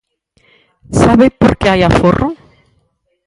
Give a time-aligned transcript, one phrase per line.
[1.01, 2.29] ¿Sabe por que hai aforro?